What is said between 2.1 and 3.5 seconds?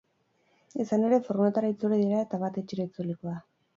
eta bat etxera itzuliko da.